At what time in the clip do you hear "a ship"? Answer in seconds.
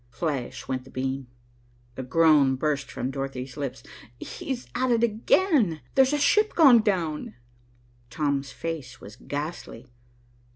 6.11-6.55